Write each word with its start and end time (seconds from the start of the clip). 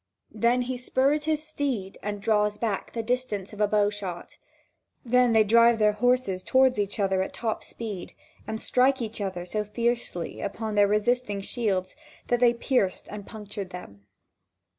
Then 0.33 0.63
he 0.63 0.77
spurs 0.77 1.25
his 1.25 1.43
steed 1.43 1.99
and 2.01 2.21
draws 2.23 2.57
back 2.57 2.93
the 2.93 3.03
distance 3.03 3.53
of 3.53 3.61
a 3.61 3.67
bow 3.67 3.91
shot. 3.91 4.37
Then 5.05 5.31
they 5.31 5.43
drive 5.43 5.77
their 5.77 5.91
horses 5.91 6.41
toward 6.41 6.79
each 6.79 6.99
other 6.99 7.21
at 7.21 7.33
top 7.35 7.63
speed, 7.63 8.13
and 8.47 8.59
strike 8.59 8.99
each 8.99 9.21
other 9.21 9.45
so 9.45 9.63
fiercely 9.63 10.41
upon 10.41 10.73
their 10.73 10.87
resisting 10.87 11.39
shields 11.39 11.95
that 12.29 12.39
they 12.39 12.51
pierced 12.51 13.09
and 13.11 13.27
punctured 13.27 13.69
them. 13.69 14.07